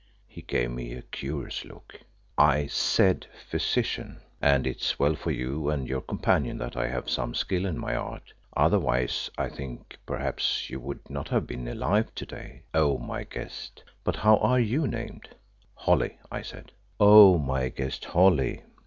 [0.27, 2.01] He gave me a curious look.
[2.35, 7.07] "I said physician, and it is well for you and your companion that I have
[7.07, 8.33] some skill in my art.
[8.57, 13.83] Otherwise I think, perhaps, you would not have been alive to day, O my guest
[14.03, 15.29] but how are you named?"
[15.75, 16.71] "Holly," I said.
[16.99, 18.63] "O my guest, Holly."